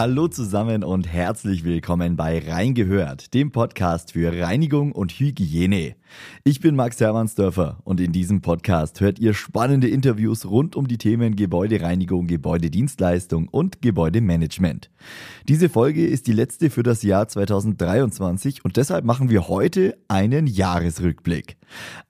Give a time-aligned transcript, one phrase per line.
[0.00, 5.94] Hallo zusammen und herzlich willkommen bei Reingehört, dem Podcast für Reinigung und Hygiene.
[6.44, 10.98] Ich bin Max Hermannsdörfer und in diesem Podcast hört ihr spannende Interviews rund um die
[10.98, 14.90] Themen Gebäudereinigung, Gebäudedienstleistung und Gebäudemanagement.
[15.48, 20.46] Diese Folge ist die letzte für das Jahr 2023 und deshalb machen wir heute einen
[20.46, 21.56] Jahresrückblick.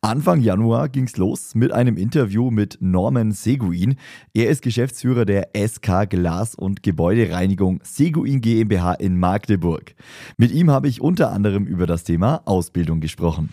[0.00, 3.96] Anfang Januar ging's los mit einem Interview mit Norman Seguin.
[4.32, 9.94] Er ist Geschäftsführer der SK Glas- und Gebäudereinigung Seguin GmbH in Magdeburg.
[10.36, 13.50] Mit ihm habe ich unter anderem über das Thema Ausbildung gesprochen.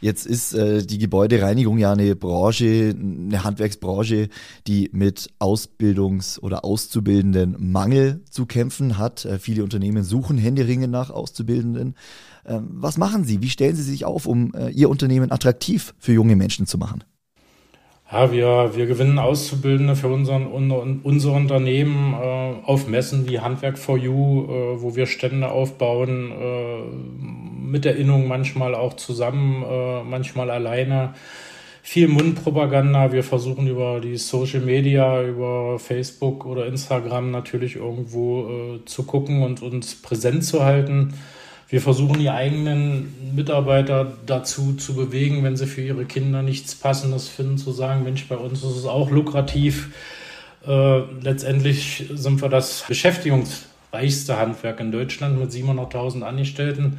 [0.00, 4.28] Jetzt ist äh, die Gebäudereinigung ja eine Branche, eine Handwerksbranche,
[4.66, 9.26] die mit Ausbildungs- oder Auszubildenden Mangel zu kämpfen hat.
[9.26, 11.96] Äh, viele Unternehmen suchen händeringend nach Auszubildenden.
[12.46, 13.42] Ähm, was machen Sie?
[13.42, 17.04] Wie stellen Sie sich auf, um äh, Ihr Unternehmen attraktiv für junge Menschen zu machen?
[18.12, 20.48] Ja, wir, wir gewinnen Auszubildende für unseren,
[21.04, 27.64] unser Unternehmen äh, auf Messen wie Handwerk for You, äh, wo wir Stände aufbauen, äh,
[27.64, 31.14] mit der Innung manchmal auch zusammen, äh, manchmal alleine.
[31.82, 33.12] Viel Mundpropaganda.
[33.12, 39.42] Wir versuchen über die Social Media, über Facebook oder Instagram natürlich irgendwo äh, zu gucken
[39.44, 41.14] und uns präsent zu halten.
[41.70, 47.28] Wir versuchen die eigenen Mitarbeiter dazu zu bewegen, wenn sie für ihre Kinder nichts Passendes
[47.28, 49.90] finden, zu sagen, Mensch, bei uns ist es auch lukrativ.
[50.66, 56.98] Äh, letztendlich sind wir das beschäftigungsreichste Handwerk in Deutschland mit 700.000 Angestellten.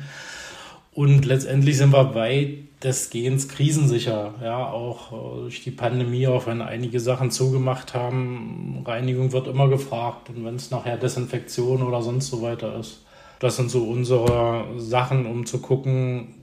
[0.94, 4.36] Und letztendlich sind wir weitestgehend krisensicher.
[4.42, 8.84] Ja, auch äh, durch die Pandemie, auch wenn einige Sachen zugemacht haben.
[8.86, 10.30] Reinigung wird immer gefragt.
[10.30, 13.02] Und wenn es nachher Desinfektion oder sonst so weiter ist.
[13.42, 16.36] Das sind so unsere Sachen, um zu gucken,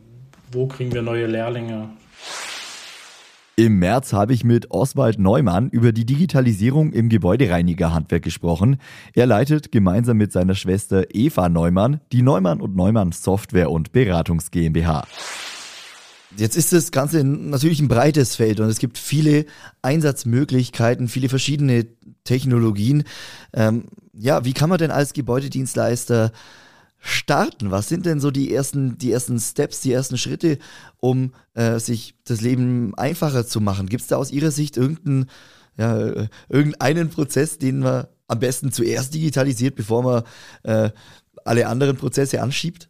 [0.50, 1.90] wo kriegen wir neue Lehrlinge.
[3.54, 8.78] Im März habe ich mit Oswald Neumann über die Digitalisierung im Gebäudereinigerhandwerk gesprochen.
[9.14, 14.50] Er leitet gemeinsam mit seiner Schwester Eva Neumann die Neumann und Neumann Software und Beratungs
[14.50, 15.06] GmbH.
[16.36, 19.46] Jetzt ist das Ganze natürlich ein breites Feld und es gibt viele
[19.82, 21.86] Einsatzmöglichkeiten, viele verschiedene
[22.24, 23.04] Technologien.
[23.54, 23.84] Ähm,
[24.14, 26.32] ja, wie kann man denn als Gebäudedienstleister
[26.98, 27.70] starten?
[27.70, 30.58] Was sind denn so die ersten, die ersten Steps, die ersten Schritte,
[30.98, 33.88] um äh, sich das Leben einfacher zu machen?
[33.88, 35.30] Gibt es da aus Ihrer Sicht irgendeinen,
[35.76, 40.22] ja, irgendeinen Prozess, den man am besten zuerst digitalisiert, bevor man
[40.64, 40.90] äh,
[41.44, 42.88] alle anderen Prozesse anschiebt?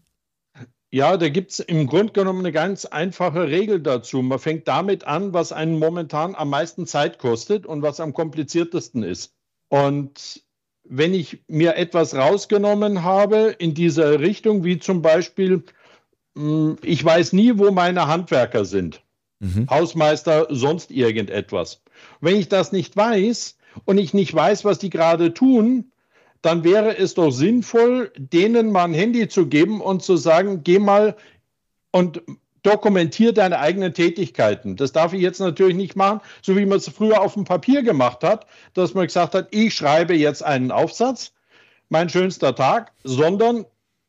[0.91, 4.23] Ja, da gibt es im Grunde genommen eine ganz einfache Regel dazu.
[4.23, 9.03] Man fängt damit an, was einen momentan am meisten Zeit kostet und was am kompliziertesten
[9.03, 9.35] ist.
[9.69, 10.43] Und
[10.89, 15.63] wenn ich mir etwas rausgenommen habe in dieser Richtung, wie zum Beispiel,
[16.35, 19.03] hm, ich weiß nie, wo meine Handwerker sind.
[19.41, 19.69] Mhm.
[19.71, 21.83] Hausmeister, sonst irgendetwas.
[22.21, 25.93] Wenn ich das nicht weiß und ich nicht weiß, was die gerade tun,
[26.43, 30.79] dann wäre es doch sinnvoll, denen mal ein Handy zu geben und zu sagen, geh
[30.79, 31.17] mal
[31.91, 32.23] und
[32.63, 34.77] dokumentiere deine eigenen Tätigkeiten.
[34.77, 37.83] Das darf ich jetzt natürlich nicht machen, so wie man es früher auf dem Papier
[37.83, 41.33] gemacht hat, dass man gesagt hat, ich schreibe jetzt einen Aufsatz,
[41.89, 43.65] mein schönster Tag, sondern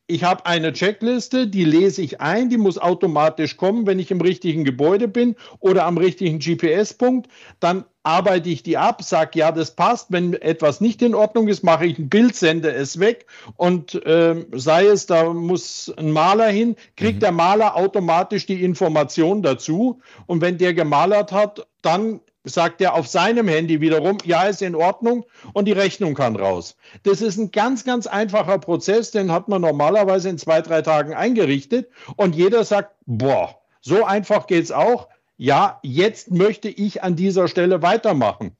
[0.08, 4.22] ich habe eine Checkliste, die lese ich ein, die muss automatisch kommen, wenn ich im
[4.22, 7.30] richtigen Gebäude bin oder am richtigen GPS-Punkt.
[7.60, 10.08] Dann arbeite ich die ab, sage, ja, das passt.
[10.10, 14.46] Wenn etwas nicht in Ordnung ist, mache ich ein Bild, sende es weg und äh,
[14.52, 17.22] sei es, da muss ein Maler hin, kriegt mhm.
[17.22, 20.02] der Maler automatisch die Information dazu.
[20.26, 24.76] Und wenn der gemalert hat, dann sagt er auf seinem Handy wiederum, ja, ist in
[24.76, 26.76] Ordnung und die Rechnung kann raus.
[27.04, 31.14] Das ist ein ganz, ganz einfacher Prozess, den hat man normalerweise in zwei, drei Tagen
[31.14, 35.08] eingerichtet und jeder sagt, boah, so einfach geht's auch.
[35.42, 38.58] Ja, jetzt möchte ich an dieser Stelle weitermachen.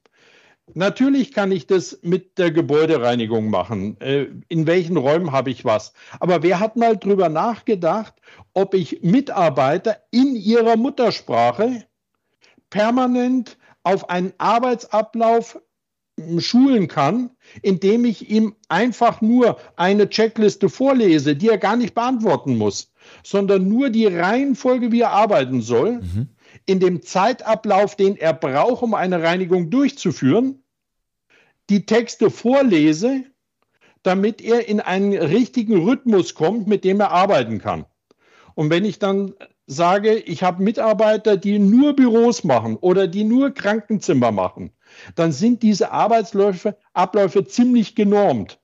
[0.72, 4.00] Natürlich kann ich das mit der Gebäudereinigung machen.
[4.00, 5.92] Äh, in welchen Räumen habe ich was?
[6.20, 8.14] Aber wer hat mal drüber nachgedacht,
[8.54, 11.84] ob ich Mitarbeiter in ihrer Muttersprache
[12.70, 15.60] permanent auf einen Arbeitsablauf
[16.18, 17.28] hm, schulen kann,
[17.60, 22.90] indem ich ihm einfach nur eine Checkliste vorlese, die er gar nicht beantworten muss,
[23.22, 26.30] sondern nur die Reihenfolge, wie er arbeiten soll, mhm.
[26.66, 30.62] In dem Zeitablauf, den er braucht, um eine Reinigung durchzuführen,
[31.68, 33.24] die Texte vorlese,
[34.02, 37.86] damit er in einen richtigen Rhythmus kommt, mit dem er arbeiten kann.
[38.54, 39.34] Und wenn ich dann
[39.66, 44.72] sage, ich habe Mitarbeiter, die nur Büros machen oder die nur Krankenzimmer machen,
[45.14, 48.58] dann sind diese Arbeitsläufe, Abläufe ziemlich genormt.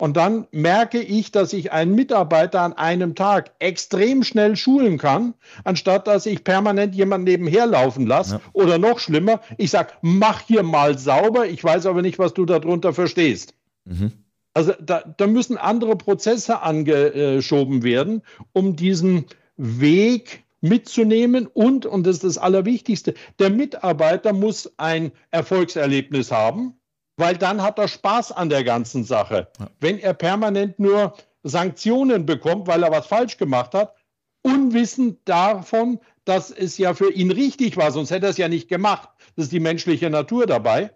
[0.00, 5.34] Und dann merke ich, dass ich einen Mitarbeiter an einem Tag extrem schnell schulen kann,
[5.64, 8.36] anstatt dass ich permanent jemanden nebenher laufen lasse.
[8.36, 8.40] Ja.
[8.54, 12.46] Oder noch schlimmer, ich sage, mach hier mal sauber, ich weiß aber nicht, was du
[12.46, 13.52] darunter verstehst.
[13.84, 14.12] Mhm.
[14.54, 18.22] Also da, da müssen andere Prozesse angeschoben werden,
[18.54, 19.26] um diesen
[19.58, 26.79] Weg mitzunehmen und, und das ist das Allerwichtigste, der Mitarbeiter muss ein Erfolgserlebnis haben,
[27.20, 29.48] weil dann hat er Spaß an der ganzen Sache.
[29.58, 29.68] Ja.
[29.78, 33.94] Wenn er permanent nur Sanktionen bekommt, weil er was falsch gemacht hat,
[34.42, 38.68] unwissend davon, dass es ja für ihn richtig war, sonst hätte er es ja nicht
[38.68, 39.08] gemacht.
[39.36, 40.90] Das ist die menschliche Natur dabei.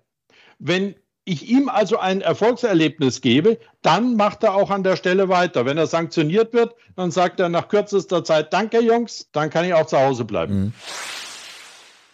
[0.58, 0.94] Wenn
[1.24, 5.64] ich ihm also ein Erfolgserlebnis gebe, dann macht er auch an der Stelle weiter.
[5.64, 9.72] Wenn er sanktioniert wird, dann sagt er nach kürzester Zeit, danke Jungs, dann kann ich
[9.72, 10.54] auch zu Hause bleiben.
[10.54, 10.72] Mhm.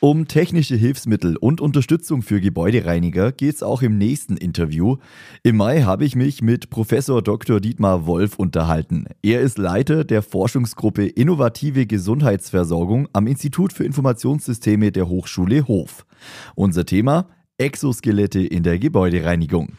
[0.02, 4.97] Um technische Hilfsmittel und Unterstützung für Gebäudereiniger geht es auch im nächsten Interview.
[5.43, 7.61] Im Mai habe ich mich mit Professor Dr.
[7.61, 9.05] Dietmar Wolf unterhalten.
[9.23, 16.06] Er ist Leiter der Forschungsgruppe Innovative Gesundheitsversorgung am Institut für Informationssysteme der Hochschule Hof.
[16.55, 19.73] Unser Thema Exoskelette in der Gebäudereinigung.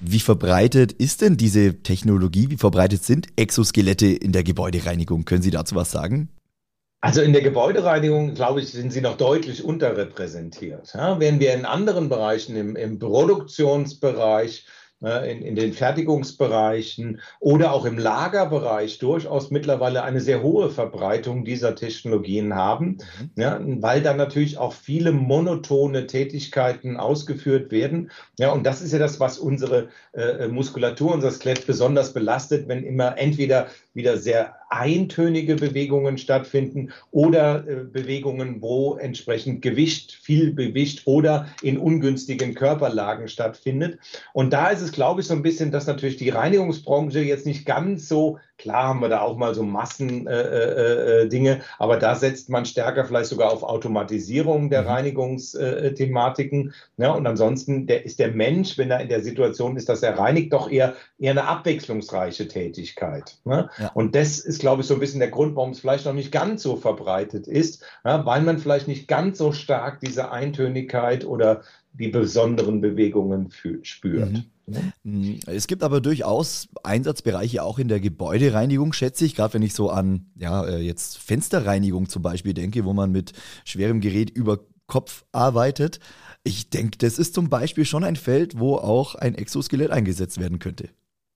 [0.00, 2.50] Wie verbreitet ist denn diese Technologie?
[2.50, 5.24] Wie verbreitet sind Exoskelette in der Gebäudereinigung?
[5.24, 6.28] Können Sie dazu was sagen?
[7.00, 10.92] Also in der Gebäudereinigung, glaube ich, sind sie noch deutlich unterrepräsentiert.
[10.94, 14.66] Ja, während wir in anderen Bereichen, im, im Produktionsbereich,
[14.98, 21.44] Ne, in, in den Fertigungsbereichen oder auch im Lagerbereich durchaus mittlerweile eine sehr hohe Verbreitung
[21.44, 23.30] dieser Technologien haben, mhm.
[23.36, 28.10] ja, weil dann natürlich auch viele monotone Tätigkeiten ausgeführt werden.
[28.38, 32.82] Ja, und das ist ja das, was unsere äh, Muskulatur, unser Skelett besonders belastet, wenn
[32.82, 33.66] immer entweder
[33.96, 41.78] wieder sehr eintönige Bewegungen stattfinden oder äh, Bewegungen, wo entsprechend Gewicht, viel Gewicht oder in
[41.78, 43.98] ungünstigen Körperlagen stattfindet.
[44.32, 47.64] Und da ist es, glaube ich, so ein bisschen, dass natürlich die Reinigungsbranche jetzt nicht
[47.64, 52.14] ganz so Klar haben wir da auch mal so Massendinge, äh, äh, äh aber da
[52.14, 54.88] setzt man stärker vielleicht sogar auf Automatisierung der mhm.
[54.88, 56.72] Reinigungsthematiken.
[56.96, 60.18] Ja, und ansonsten der, ist der Mensch, wenn er in der Situation ist, dass er
[60.18, 63.36] reinigt, doch eher, eher eine abwechslungsreiche Tätigkeit.
[63.44, 63.68] Ne?
[63.78, 63.90] Ja.
[63.92, 66.32] Und das ist, glaube ich, so ein bisschen der Grund, warum es vielleicht noch nicht
[66.32, 71.62] ganz so verbreitet ist, ja, weil man vielleicht nicht ganz so stark diese Eintönigkeit oder
[71.98, 73.50] die besonderen Bewegungen
[73.82, 74.32] spürt.
[74.32, 74.92] Mhm.
[75.04, 75.40] Mhm.
[75.46, 79.90] Es gibt aber durchaus Einsatzbereiche auch in der Gebäudereinigung, schätze ich, gerade wenn ich so
[79.90, 83.32] an ja, äh, jetzt Fensterreinigung zum Beispiel denke, wo man mit
[83.64, 86.00] schwerem Gerät über Kopf arbeitet.
[86.42, 90.58] Ich denke, das ist zum Beispiel schon ein Feld, wo auch ein Exoskelett eingesetzt werden
[90.58, 90.88] könnte.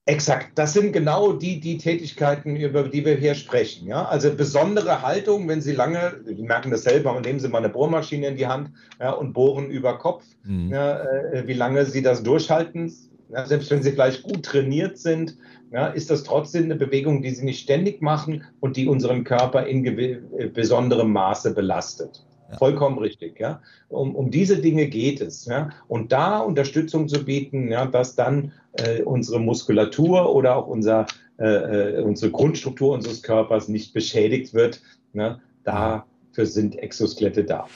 [0.07, 3.87] Exakt, das sind genau die, die Tätigkeiten, über die wir hier sprechen.
[3.87, 4.05] Ja?
[4.05, 8.27] Also besondere Haltung, wenn Sie lange, Sie merken das selber, nehmen Sie mal eine Bohrmaschine
[8.27, 10.71] in die Hand ja, und bohren über Kopf, mhm.
[10.71, 12.91] ja, äh, wie lange Sie das durchhalten,
[13.31, 15.37] ja, selbst wenn sie vielleicht gut trainiert sind,
[15.71, 19.65] ja, ist das trotzdem eine Bewegung, die sie nicht ständig machen und die unseren Körper
[19.65, 22.25] in äh, besonderem Maße belastet.
[22.51, 22.57] Ja.
[22.57, 23.61] Vollkommen richtig, ja.
[23.87, 25.69] Um, um diese Dinge geht es, ja.
[25.87, 31.07] Und da Unterstützung zu bieten, ja, dass dann äh, unsere Muskulatur oder auch unser,
[31.39, 34.81] äh, äh unsere Grundstruktur unseres Körpers nicht beschädigt wird,
[35.13, 37.67] ne, dafür sind Exoskelette da.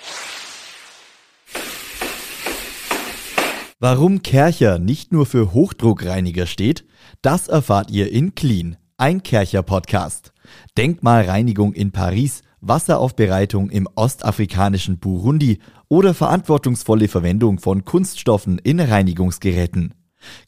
[3.80, 6.86] Warum Kercher nicht nur für Hochdruckreiniger steht,
[7.22, 10.34] das erfahrt ihr in Clean, ein Kercher-Podcast.
[10.78, 19.94] Denkmalreinigung in Paris, Wasseraufbereitung im ostafrikanischen Burundi oder verantwortungsvolle Verwendung von Kunststoffen in Reinigungsgeräten.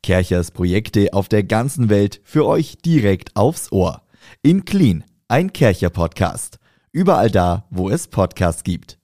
[0.01, 4.01] Kerchers Projekte auf der ganzen Welt für euch direkt aufs Ohr.
[4.41, 6.59] In Clean, ein Kercher-Podcast.
[6.91, 8.97] Überall da, wo es Podcasts gibt.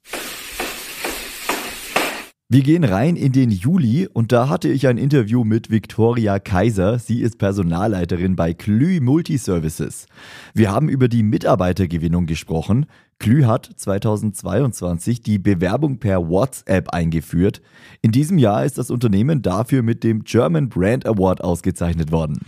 [2.54, 7.00] Wir gehen rein in den Juli und da hatte ich ein Interview mit Victoria Kaiser.
[7.00, 10.06] Sie ist Personalleiterin bei Klü Multiservices.
[10.54, 12.86] Wir haben über die Mitarbeitergewinnung gesprochen.
[13.18, 17.64] Klü hat 2022 die Bewerbung per WhatsApp eingeführt.
[18.04, 22.42] In diesem Jahr ist das Unternehmen dafür mit dem German Brand Award ausgezeichnet worden.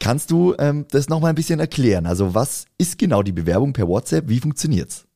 [0.00, 2.04] Kannst du ähm, das nochmal ein bisschen erklären?
[2.04, 4.28] Also was ist genau die Bewerbung per WhatsApp?
[4.28, 5.06] Wie funktioniert's?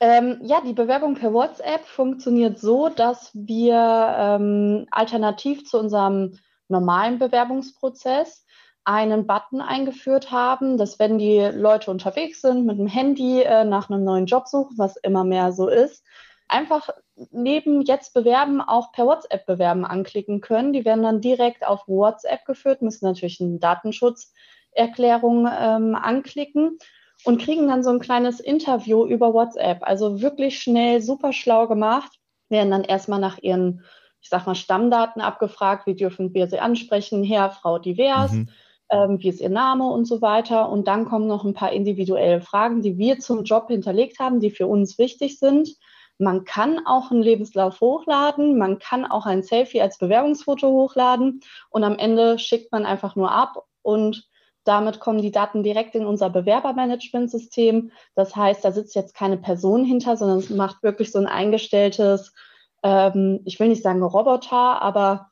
[0.00, 3.74] Ähm, ja, die Bewerbung per WhatsApp funktioniert so, dass wir
[4.16, 6.38] ähm, alternativ zu unserem
[6.68, 8.44] normalen Bewerbungsprozess
[8.84, 13.90] einen Button eingeführt haben, dass wenn die Leute unterwegs sind mit dem Handy äh, nach
[13.90, 16.04] einem neuen Job suchen, was immer mehr so ist,
[16.46, 16.88] einfach
[17.30, 20.72] neben jetzt bewerben auch per WhatsApp bewerben anklicken können.
[20.72, 26.78] Die werden dann direkt auf WhatsApp geführt, müssen natürlich eine Datenschutzerklärung ähm, anklicken
[27.24, 29.78] und kriegen dann so ein kleines Interview über WhatsApp.
[29.82, 32.12] Also wirklich schnell, super schlau gemacht,
[32.48, 33.84] werden dann erstmal nach ihren,
[34.20, 38.48] ich sag mal, Stammdaten abgefragt, wie dürfen wir sie ansprechen, Herr, Frau divers, mhm.
[38.90, 40.68] ähm, wie ist ihr Name und so weiter.
[40.70, 44.50] Und dann kommen noch ein paar individuelle Fragen, die wir zum Job hinterlegt haben, die
[44.50, 45.76] für uns wichtig sind.
[46.20, 51.84] man kann auch einen Lebenslauf hochladen, man kann auch ein Selfie als Bewerbungsfoto hochladen und
[51.84, 54.28] am Ende schickt man einfach nur ab und
[54.68, 57.90] damit kommen die Daten direkt in unser Bewerbermanagementsystem.
[58.14, 62.34] Das heißt, da sitzt jetzt keine Person hinter, sondern es macht wirklich so ein eingestelltes,
[62.82, 65.30] ähm, ich will nicht sagen Roboter, aber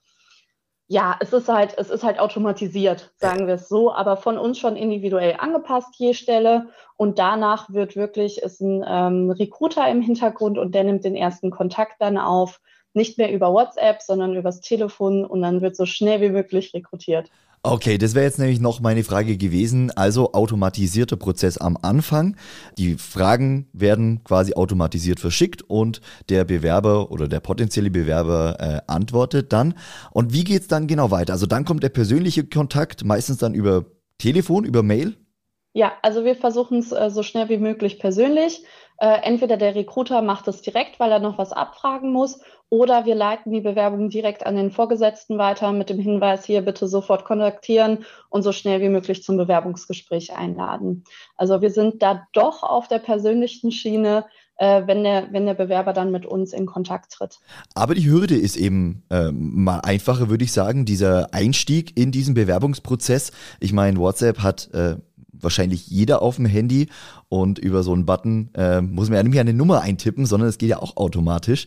[0.88, 4.58] ja, es ist halt, es ist halt automatisiert, sagen wir es so, aber von uns
[4.58, 6.68] schon individuell angepasst, je Stelle.
[6.96, 11.50] Und danach wird wirklich, ist ein ähm, Recruiter im Hintergrund und der nimmt den ersten
[11.50, 12.60] Kontakt dann auf,
[12.94, 17.30] nicht mehr über WhatsApp, sondern übers Telefon und dann wird so schnell wie möglich rekrutiert.
[17.68, 19.90] Okay, das wäre jetzt nämlich noch meine Frage gewesen.
[19.90, 22.36] Also automatisierter Prozess am Anfang.
[22.78, 29.52] Die Fragen werden quasi automatisiert verschickt und der Bewerber oder der potenzielle Bewerber äh, antwortet
[29.52, 29.74] dann.
[30.12, 31.32] Und wie geht's dann genau weiter?
[31.32, 33.86] Also dann kommt der persönliche Kontakt, meistens dann über
[34.18, 35.16] Telefon, über Mail?
[35.76, 38.64] Ja, also wir versuchen es äh, so schnell wie möglich persönlich.
[38.96, 42.40] Äh, entweder der Recruiter macht es direkt, weil er noch was abfragen muss,
[42.70, 46.88] oder wir leiten die Bewerbung direkt an den Vorgesetzten weiter mit dem Hinweis, hier bitte
[46.88, 51.04] sofort kontaktieren und so schnell wie möglich zum Bewerbungsgespräch einladen.
[51.36, 54.24] Also wir sind da doch auf der persönlichen Schiene,
[54.56, 57.38] äh, wenn, der, wenn der Bewerber dann mit uns in Kontakt tritt.
[57.74, 62.32] Aber die Hürde ist eben äh, mal einfacher, würde ich sagen, dieser Einstieg in diesen
[62.32, 63.30] Bewerbungsprozess.
[63.60, 64.96] Ich meine, WhatsApp hat äh,
[65.40, 66.88] wahrscheinlich jeder auf dem Handy
[67.28, 70.48] und über so einen Button äh, muss man ja nicht mehr eine Nummer eintippen, sondern
[70.48, 71.66] es geht ja auch automatisch.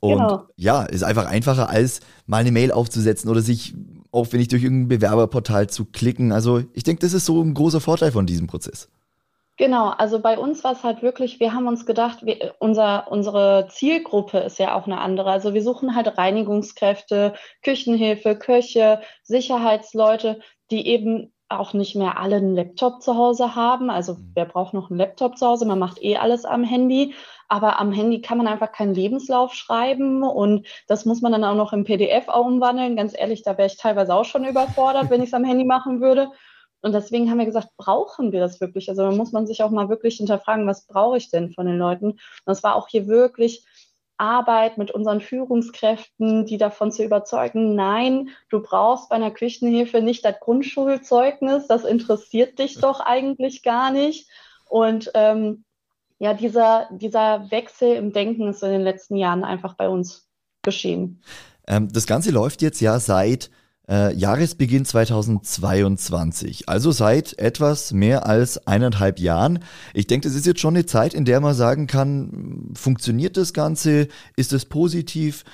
[0.00, 0.46] Und genau.
[0.56, 3.74] ja, ist einfach einfacher, als mal eine Mail aufzusetzen oder sich
[4.12, 6.32] aufwendig durch irgendein Bewerberportal zu klicken.
[6.32, 8.88] Also ich denke, das ist so ein großer Vorteil von diesem Prozess.
[9.60, 13.68] Genau, also bei uns war es halt wirklich, wir haben uns gedacht, wir, unser, unsere
[13.70, 15.30] Zielgruppe ist ja auch eine andere.
[15.30, 20.40] Also wir suchen halt Reinigungskräfte, Küchenhilfe, Köche, Sicherheitsleute,
[20.70, 23.90] die eben auch nicht mehr alle einen Laptop zu Hause haben.
[23.90, 24.32] Also mhm.
[24.34, 25.66] wer braucht noch einen Laptop zu Hause?
[25.66, 27.14] Man macht eh alles am Handy.
[27.48, 31.56] Aber am Handy kann man einfach keinen Lebenslauf schreiben und das muss man dann auch
[31.56, 32.94] noch im PDF auch umwandeln.
[32.94, 36.00] Ganz ehrlich, da wäre ich teilweise auch schon überfordert, wenn ich es am Handy machen
[36.00, 36.30] würde.
[36.80, 38.88] Und deswegen haben wir gesagt, brauchen wir das wirklich?
[38.88, 41.76] Also da muss man sich auch mal wirklich hinterfragen, was brauche ich denn von den
[41.76, 42.12] Leuten?
[42.12, 43.64] Und das war auch hier wirklich
[44.20, 50.24] Arbeit mit unseren Führungskräften, die davon zu überzeugen, nein, du brauchst bei einer Küchenhilfe nicht
[50.24, 54.28] das Grundschulzeugnis, das interessiert dich doch eigentlich gar nicht.
[54.68, 55.64] Und ähm,
[56.18, 60.28] ja, dieser, dieser Wechsel im Denken ist in den letzten Jahren einfach bei uns
[60.62, 61.22] geschehen.
[61.66, 63.50] Ähm, das Ganze läuft jetzt ja seit
[63.90, 69.64] äh, Jahresbeginn 2022, also seit etwas mehr als eineinhalb Jahren.
[69.92, 73.52] Ich denke, das ist jetzt schon eine Zeit, in der man sagen kann, funktioniert das
[73.52, 75.44] Ganze, ist es positiv?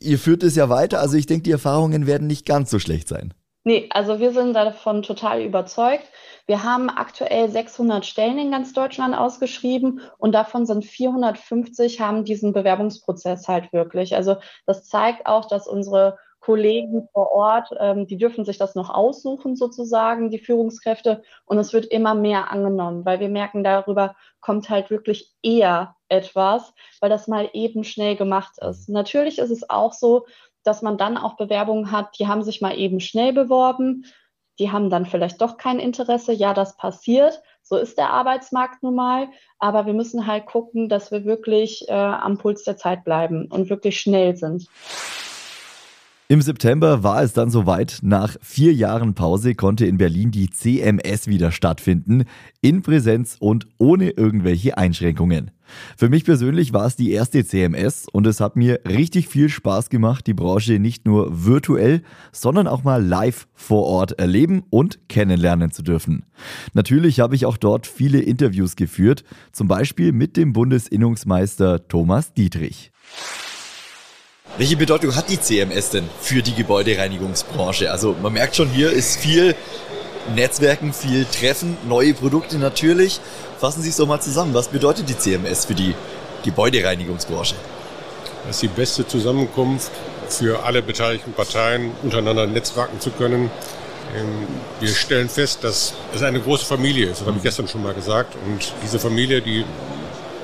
[0.00, 3.08] Ihr führt es ja weiter, also ich denke, die Erfahrungen werden nicht ganz so schlecht
[3.08, 3.34] sein.
[3.62, 6.04] Nee, also wir sind davon total überzeugt.
[6.46, 12.54] Wir haben aktuell 600 Stellen in ganz Deutschland ausgeschrieben und davon sind 450 haben diesen
[12.54, 14.16] Bewerbungsprozess halt wirklich.
[14.16, 18.90] Also das zeigt auch, dass unsere Kollegen vor Ort, ähm, die dürfen sich das noch
[18.90, 21.22] aussuchen sozusagen, die Führungskräfte.
[21.44, 26.72] Und es wird immer mehr angenommen, weil wir merken, darüber kommt halt wirklich eher etwas,
[27.00, 28.88] weil das mal eben schnell gemacht ist.
[28.88, 30.26] Natürlich ist es auch so,
[30.64, 34.04] dass man dann auch Bewerbungen hat, die haben sich mal eben schnell beworben,
[34.58, 36.32] die haben dann vielleicht doch kein Interesse.
[36.32, 37.40] Ja, das passiert.
[37.62, 39.28] So ist der Arbeitsmarkt nun mal.
[39.58, 43.70] Aber wir müssen halt gucken, dass wir wirklich äh, am Puls der Zeit bleiben und
[43.70, 44.66] wirklich schnell sind.
[46.30, 47.98] Im September war es dann soweit.
[48.02, 52.22] Nach vier Jahren Pause konnte in Berlin die CMS wieder stattfinden.
[52.60, 55.50] In Präsenz und ohne irgendwelche Einschränkungen.
[55.96, 59.90] Für mich persönlich war es die erste CMS und es hat mir richtig viel Spaß
[59.90, 65.72] gemacht, die Branche nicht nur virtuell, sondern auch mal live vor Ort erleben und kennenlernen
[65.72, 66.26] zu dürfen.
[66.74, 72.92] Natürlich habe ich auch dort viele Interviews geführt, zum Beispiel mit dem Bundesinnungsmeister Thomas Dietrich.
[74.58, 77.90] Welche Bedeutung hat die CMS denn für die Gebäudereinigungsbranche?
[77.90, 79.54] Also man merkt schon, hier ist viel
[80.34, 83.20] Netzwerken, viel Treffen, neue Produkte natürlich.
[83.58, 84.52] Fassen Sie es doch mal zusammen.
[84.52, 85.94] Was bedeutet die CMS für die
[86.44, 87.54] Gebäudereinigungsbranche?
[88.46, 89.92] Das ist die beste Zusammenkunft
[90.28, 93.50] für alle beteiligten Parteien, untereinander netzwerken zu können.
[94.16, 94.46] Ähm,
[94.80, 97.20] wir stellen fest, dass es eine große Familie ist.
[97.20, 98.34] Das habe ich gestern schon mal gesagt.
[98.46, 99.64] Und diese Familie, die,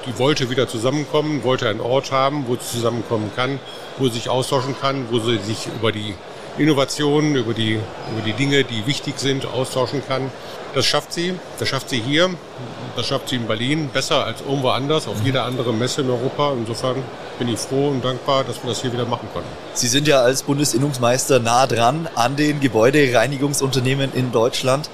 [0.06, 3.58] die wollte wieder zusammenkommen, wollte einen Ort haben, wo sie zusammenkommen kann
[3.98, 6.14] wo sie sich austauschen kann, wo sie sich über die
[6.58, 10.30] Innovationen, über die, über die Dinge, die wichtig sind, austauschen kann.
[10.74, 11.34] Das schafft sie.
[11.58, 12.30] Das schafft sie hier.
[12.96, 16.52] Das schafft sie in Berlin besser als irgendwo anders, auf jeder anderen Messe in Europa.
[16.52, 16.96] Insofern
[17.38, 19.48] bin ich froh und dankbar, dass wir das hier wieder machen konnten.
[19.74, 24.88] Sie sind ja als Bundesinnungsmeister nah dran an den Gebäudereinigungsunternehmen in Deutschland.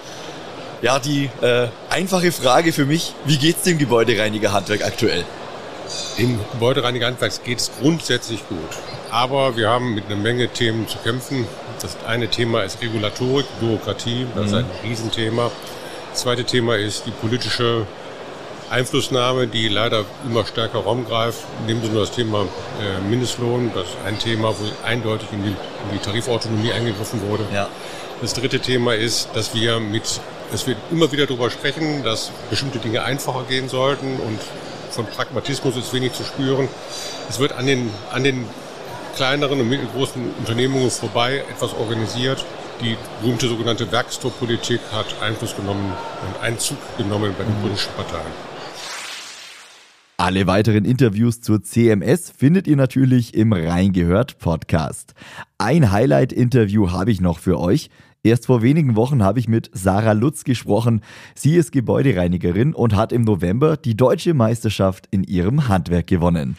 [0.82, 5.24] Ja, die äh, einfache Frage für mich, wie geht es dem Gebäudereinigerhandwerk aktuell?
[6.16, 8.58] Im Gebäudereinigerhandwerk geht es grundsätzlich gut.
[9.10, 11.46] Aber wir haben mit einer Menge Themen zu kämpfen.
[11.80, 14.88] Das eine Thema ist Regulatorik, Bürokratie, das ist ein mhm.
[14.88, 15.50] Riesenthema.
[16.10, 17.86] Das zweite Thema ist die politische
[18.70, 21.40] Einflussnahme, die leider immer stärker Raum greift.
[21.66, 22.46] Nehmen Sie nur das Thema
[22.80, 27.44] äh, Mindestlohn, das ist ein Thema, wo eindeutig in die, in die Tarifautonomie eingegriffen wurde.
[27.52, 27.68] Ja.
[28.22, 30.20] Das dritte Thema ist, dass wir mit,
[30.50, 34.38] dass wir immer wieder darüber sprechen, dass bestimmte Dinge einfacher gehen sollten und
[34.92, 36.68] von Pragmatismus ist wenig zu spüren.
[37.28, 38.44] Es wird an den, an den
[39.16, 42.44] kleineren und mittelgroßen Unternehmungen vorbei etwas organisiert.
[42.80, 45.92] Die berühmte sogenannte Werkstoppolitik hat Einfluss genommen
[46.26, 47.62] und Einzug genommen bei den mhm.
[47.62, 48.52] politischen Parteien.
[50.16, 55.14] Alle weiteren Interviews zur CMS findet ihr natürlich im Reingehört Podcast.
[55.58, 57.90] Ein Highlight-Interview habe ich noch für euch.
[58.24, 61.02] Erst vor wenigen Wochen habe ich mit Sarah Lutz gesprochen.
[61.34, 66.56] Sie ist Gebäudereinigerin und hat im November die deutsche Meisterschaft in ihrem Handwerk gewonnen.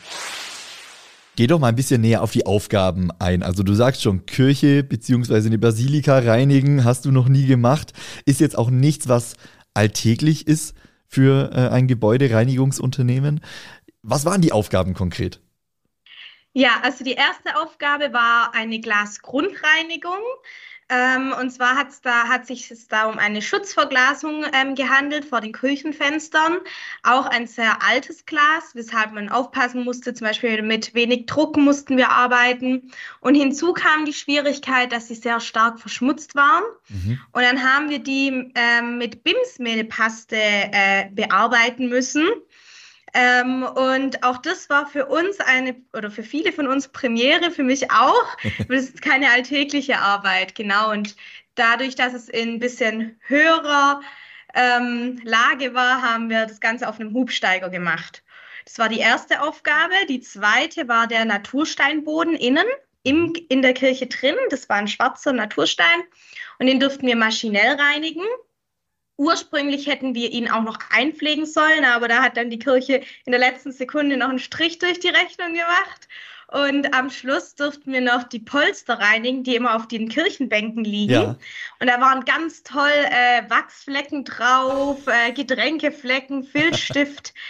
[1.38, 3.44] Geh doch mal ein bisschen näher auf die Aufgaben ein.
[3.44, 5.48] Also du sagst schon, Kirche bzw.
[5.48, 7.94] eine Basilika reinigen hast du noch nie gemacht.
[8.26, 9.36] Ist jetzt auch nichts, was
[9.74, 10.76] alltäglich ist
[11.08, 13.40] für äh, ein Gebäudereinigungsunternehmen.
[14.02, 15.40] Was waren die Aufgaben konkret?
[16.52, 20.22] Ja, also die erste Aufgabe war eine Glasgrundreinigung.
[20.94, 25.42] Ähm, und zwar hat's da, hat sich es da um eine Schutzverglasung ähm, gehandelt vor
[25.42, 26.58] den Küchenfenstern.
[27.02, 30.14] Auch ein sehr altes Glas, weshalb man aufpassen musste.
[30.14, 32.92] Zum Beispiel mit wenig Druck mussten wir arbeiten.
[33.22, 36.64] Und hinzu kam die Schwierigkeit, dass sie sehr stark verschmutzt waren.
[36.90, 37.20] Mhm.
[37.32, 42.28] Und dann haben wir die ähm, mit Bimsmehlpaste äh, bearbeiten müssen.
[43.14, 47.64] Ähm, und auch das war für uns eine, oder für viele von uns Premiere, für
[47.64, 48.38] mich auch.
[48.70, 50.92] das ist keine alltägliche Arbeit, genau.
[50.92, 51.16] Und
[51.56, 54.02] dadurch, dass es in ein bisschen höherer
[54.56, 58.24] ähm, Lage war, haben wir das Ganze auf einem Hubsteiger gemacht.
[58.66, 59.94] Das war die erste Aufgabe.
[60.10, 62.66] Die zweite war der Natursteinboden innen
[63.04, 64.36] im, in der Kirche drin.
[64.50, 66.02] Das war ein schwarzer Naturstein
[66.60, 68.24] und den durften wir maschinell reinigen.
[69.18, 73.32] Ursprünglich hätten wir ihn auch noch einpflegen sollen, aber da hat dann die Kirche in
[73.32, 76.08] der letzten Sekunde noch einen Strich durch die Rechnung gemacht.
[76.54, 81.14] Und am Schluss durften wir noch die Polster reinigen, die immer auf den Kirchenbänken liegen.
[81.14, 81.36] Ja.
[81.80, 87.34] Und da waren ganz toll äh, Wachsflecken drauf, äh, Getränkeflecken, Filzstift.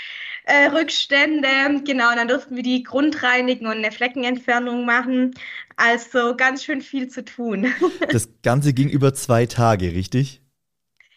[0.45, 1.47] Äh, Rückstände,
[1.85, 5.35] genau, und dann durften wir die grundreinigen und eine Fleckenentfernung machen.
[5.77, 7.73] Also ganz schön viel zu tun.
[8.11, 10.42] Das Ganze ging über zwei Tage, richtig?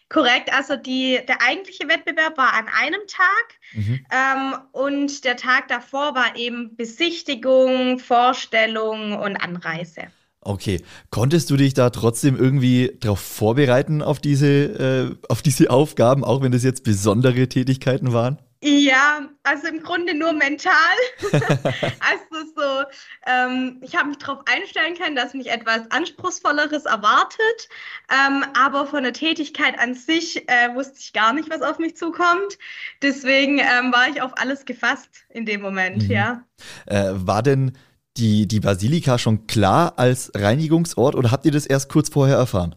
[0.09, 4.05] Korrekt, also die, der eigentliche Wettbewerb war an einem Tag mhm.
[4.11, 10.03] ähm, und der Tag davor war eben Besichtigung, Vorstellung und Anreise.
[10.39, 16.23] Okay, konntest du dich da trotzdem irgendwie darauf vorbereiten auf diese, äh, auf diese Aufgaben,
[16.23, 18.37] auch wenn das jetzt besondere Tätigkeiten waren?
[18.61, 20.73] Ja, also im Grunde nur mental.
[21.31, 22.83] also so,
[23.27, 27.69] ähm, ich habe mich darauf einstellen können, dass mich etwas Anspruchsvolleres erwartet,
[28.09, 31.95] ähm, aber von der Tätigkeit an sich äh, wusste ich gar nicht, was auf mich
[31.95, 32.57] zukommt.
[33.03, 36.11] Deswegen ähm, war ich auf alles gefasst in dem Moment, mhm.
[36.11, 36.43] ja.
[36.87, 37.77] Äh, war denn
[38.17, 42.75] die, die Basilika schon klar als Reinigungsort oder habt ihr das erst kurz vorher erfahren?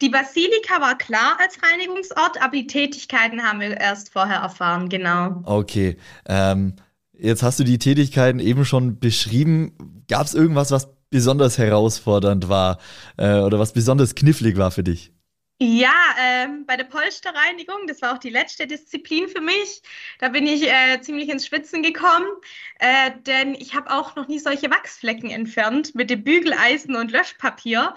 [0.00, 5.42] Die Basilika war klar als Reinigungsort, aber die Tätigkeiten haben wir erst vorher erfahren, genau.
[5.44, 5.96] Okay.
[6.26, 6.74] Ähm,
[7.12, 10.04] jetzt hast du die Tätigkeiten eben schon beschrieben.
[10.08, 12.78] Gab es irgendwas, was besonders herausfordernd war
[13.16, 15.12] äh, oder was besonders knifflig war für dich?
[15.58, 19.80] Ja, ähm, bei der Polsterreinigung, das war auch die letzte Disziplin für mich.
[20.18, 22.26] Da bin ich äh, ziemlich ins Schwitzen gekommen,
[22.78, 27.94] äh, denn ich habe auch noch nie solche Wachsflecken entfernt mit dem Bügeleisen und Löschpapier.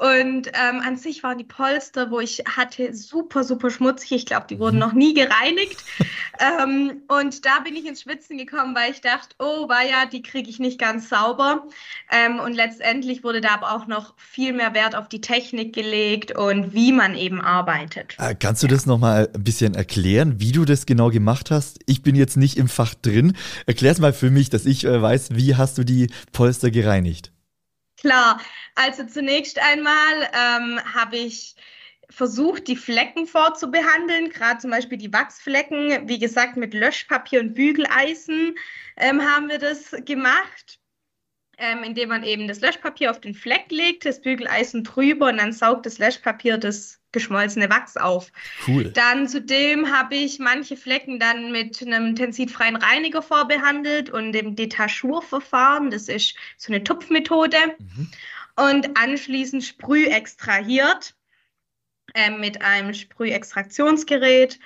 [0.00, 4.10] Und ähm, an sich waren die Polster, wo ich hatte, super, super schmutzig.
[4.10, 4.80] Ich glaube, die wurden mhm.
[4.80, 5.84] noch nie gereinigt.
[6.40, 10.22] ähm, und da bin ich ins Schwitzen gekommen, weil ich dachte, oh, war ja, die
[10.22, 11.68] kriege ich nicht ganz sauber.
[12.10, 16.36] Ähm, und letztendlich wurde da aber auch noch viel mehr Wert auf die Technik gelegt
[16.36, 18.16] und wie man eben arbeitet.
[18.18, 21.78] Äh, kannst du das nochmal ein bisschen erklären, wie du das genau gemacht hast?
[21.86, 23.36] Ich bin jetzt nicht im Fach drin.
[23.66, 27.32] Erklär es mal für mich, dass ich äh, weiß, wie hast du die Polster gereinigt?
[27.98, 28.40] Klar,
[28.74, 29.94] also zunächst einmal
[30.34, 31.56] ähm, habe ich
[32.10, 36.08] versucht, die Flecken vorzubehandeln, gerade zum Beispiel die Wachsflecken.
[36.08, 38.54] Wie gesagt, mit Löschpapier und Bügeleisen
[38.96, 40.78] ähm, haben wir das gemacht,
[41.58, 45.52] ähm, indem man eben das Löschpapier auf den Fleck legt, das Bügeleisen drüber und dann
[45.52, 48.30] saugt das Löschpapier das geschmolzene Wachs auf.
[48.66, 48.84] Cool.
[48.92, 55.90] Dann zudem habe ich manche Flecken dann mit einem tensidfreien Reiniger vorbehandelt und dem Detachurverfahren.
[55.90, 57.56] Das ist so eine Tupfmethode.
[57.78, 58.10] Mhm.
[58.56, 61.14] Und anschließend Sprüh extrahiert
[62.14, 64.58] äh, mit einem Sprühextraktionsgerät.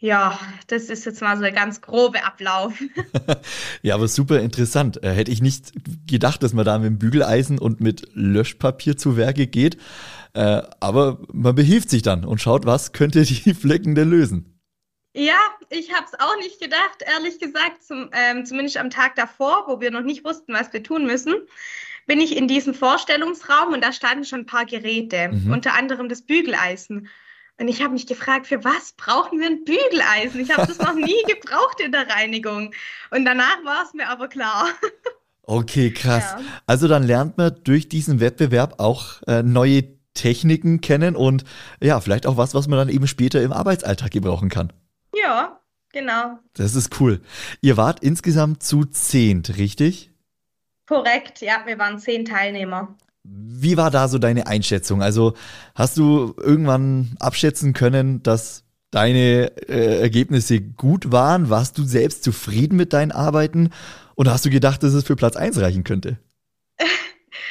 [0.00, 2.72] Ja, das ist jetzt mal so der ganz grobe Ablauf.
[3.82, 5.02] ja, aber super interessant.
[5.02, 5.72] Äh, hätte ich nicht
[6.06, 9.76] gedacht, dass man da mit dem Bügeleisen und mit Löschpapier zu Werke geht.
[10.34, 14.60] Äh, aber man behilft sich dann und schaut, was könnte die Flecken denn lösen.
[15.14, 19.64] Ja, ich habe es auch nicht gedacht, ehrlich gesagt, zum, ähm, zumindest am Tag davor,
[19.66, 21.34] wo wir noch nicht wussten, was wir tun müssen,
[22.06, 25.52] bin ich in diesem Vorstellungsraum und da standen schon ein paar Geräte, mhm.
[25.52, 27.08] unter anderem das Bügeleisen.
[27.60, 30.40] Und ich habe mich gefragt, für was brauchen wir ein Bügeleisen?
[30.40, 32.72] Ich habe das noch nie gebraucht in der Reinigung.
[33.10, 34.68] Und danach war es mir aber klar.
[35.42, 36.36] Okay, krass.
[36.38, 36.40] Ja.
[36.66, 41.44] Also dann lernt man durch diesen Wettbewerb auch äh, neue Techniken kennen und
[41.80, 44.72] ja, vielleicht auch was, was man dann eben später im Arbeitsalltag gebrauchen kann.
[45.14, 45.60] Ja,
[45.92, 46.38] genau.
[46.54, 47.22] Das ist cool.
[47.60, 50.10] Ihr wart insgesamt zu zehnt, richtig?
[50.86, 52.94] Korrekt, ja, wir waren zehn Teilnehmer.
[53.30, 55.02] Wie war da so deine Einschätzung?
[55.02, 55.34] Also
[55.74, 61.50] hast du irgendwann abschätzen können, dass deine äh, Ergebnisse gut waren?
[61.50, 63.70] Warst du selbst zufrieden mit deinen Arbeiten?
[64.16, 66.18] Oder hast du gedacht, dass es für Platz 1 reichen könnte?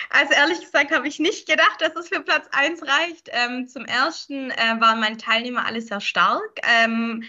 [0.10, 3.30] Also ehrlich gesagt habe ich nicht gedacht, dass es für Platz 1 reicht.
[3.32, 6.60] Ähm, zum Ersten äh, waren meine Teilnehmer alle sehr stark.
[6.64, 7.24] Ähm,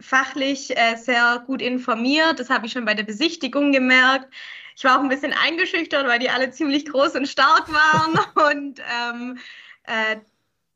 [0.00, 2.40] fachlich äh, sehr gut informiert.
[2.40, 4.32] Das habe ich schon bei der Besichtigung gemerkt.
[4.82, 8.18] Ich war auch ein bisschen eingeschüchtert, weil die alle ziemlich groß und stark waren.
[8.58, 9.38] und ähm,
[9.84, 10.16] äh,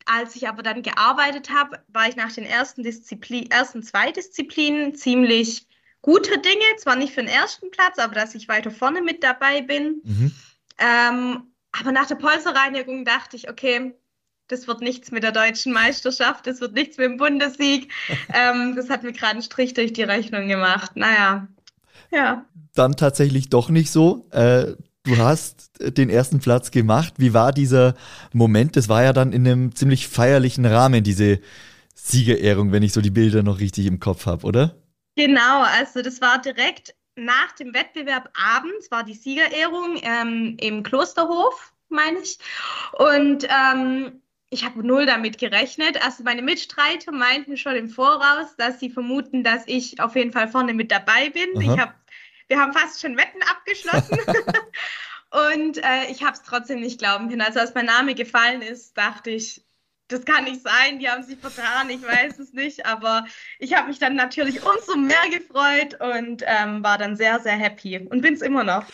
[0.05, 4.95] als ich aber dann gearbeitet habe, war ich nach den ersten, Disziplin, ersten zwei Disziplinen
[4.95, 5.67] ziemlich
[6.03, 6.63] guter Dinge.
[6.79, 10.01] Zwar nicht für den ersten Platz, aber dass ich weiter vorne mit dabei bin.
[10.05, 10.33] Mhm.
[10.79, 11.43] Ähm,
[11.73, 13.93] aber nach der Polsterreinigung dachte ich, okay,
[14.47, 17.93] das wird nichts mit der deutschen Meisterschaft, das wird nichts mit dem Bundessieg.
[18.33, 20.93] ähm, das hat mir gerade einen Strich durch die Rechnung gemacht.
[20.95, 21.49] Naja,
[22.11, 22.45] ja.
[22.75, 24.27] Dann tatsächlich doch nicht so.
[24.31, 27.15] Äh, du hast den ersten Platz gemacht.
[27.19, 27.95] Wie war dieser
[28.33, 28.77] Moment?
[28.77, 31.41] Das war ja dann in einem ziemlich feierlichen Rahmen, diese
[31.95, 34.77] Siegerehrung, wenn ich so die Bilder noch richtig im Kopf habe, oder?
[35.17, 41.73] Genau, also das war direkt nach dem Wettbewerb abends, war die Siegerehrung ähm, im Klosterhof,
[41.89, 42.39] meine ich.
[42.93, 44.21] Und ähm,
[44.57, 46.03] ich habe null damit gerechnet.
[46.03, 50.49] Also meine Mitstreiter meinten schon im Voraus, dass sie vermuten, dass ich auf jeden Fall
[50.49, 51.61] vorne mit dabei bin.
[51.61, 51.95] Ich hab,
[52.49, 54.19] wir haben fast schon Wetten abgeschlossen.
[55.53, 57.43] Und äh, ich habe es trotzdem nicht glauben können.
[57.43, 59.63] Also als mein Name gefallen ist, dachte ich,
[60.09, 62.87] das kann nicht sein, die haben sich vertan, ich weiß es nicht.
[62.87, 63.27] Aber
[63.59, 67.99] ich habe mich dann natürlich umso mehr gefreut und ähm, war dann sehr, sehr happy
[67.99, 68.87] und bin es immer noch.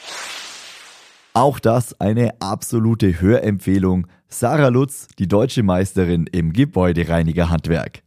[1.34, 4.08] Auch das eine absolute Hörempfehlung.
[4.32, 8.02] Sarah Lutz, die deutsche Meisterin im Gebäudereinigerhandwerk.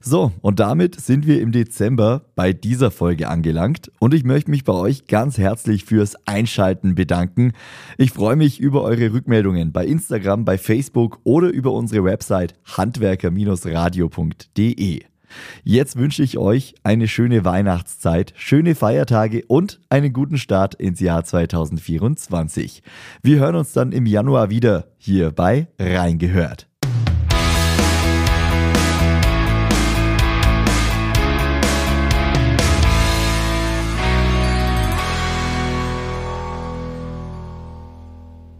[0.00, 4.64] So, und damit sind wir im Dezember bei dieser Folge angelangt und ich möchte mich
[4.64, 7.52] bei euch ganz herzlich fürs Einschalten bedanken.
[7.98, 15.02] Ich freue mich über eure Rückmeldungen bei Instagram, bei Facebook oder über unsere Website handwerker-radio.de.
[15.64, 21.24] Jetzt wünsche ich euch eine schöne Weihnachtszeit, schöne Feiertage und einen guten Start ins Jahr
[21.24, 22.82] 2024.
[23.22, 26.68] Wir hören uns dann im Januar wieder hier bei Reingehört.